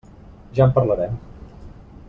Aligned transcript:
Ja 0.59 0.65
en 0.65 0.73
parlarem. 0.79 1.21